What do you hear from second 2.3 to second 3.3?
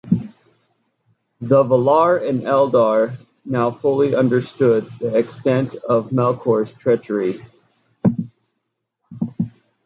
Eldar